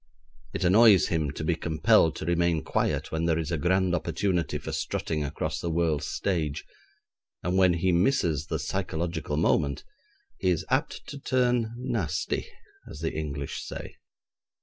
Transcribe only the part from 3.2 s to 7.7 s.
there is a grand opportunity for strutting across the world's stage, and